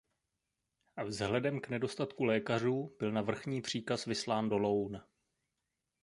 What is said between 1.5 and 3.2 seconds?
k nedostatku lékařů byl